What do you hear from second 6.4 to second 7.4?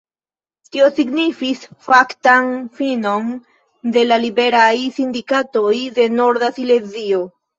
Silezio.